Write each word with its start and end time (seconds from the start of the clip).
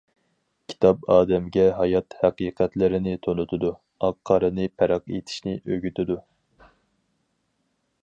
كىتاب 0.71 1.03
ئادەمگە 1.15 1.65
ھايات 1.81 2.15
ھەقىقەتلىرىنى 2.23 3.15
تونۇتىدۇ، 3.27 3.71
ئاق-قارىنى 4.09 4.67
پەرق 4.81 5.15
ئېتىشنى 5.19 5.57
ئۆگىتىدۇ. 5.61 6.21